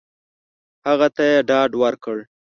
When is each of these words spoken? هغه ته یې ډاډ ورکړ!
هغه 0.87 1.07
ته 1.15 1.23
یې 1.31 1.37
ډاډ 1.49 1.71
ورکړ! 1.83 2.17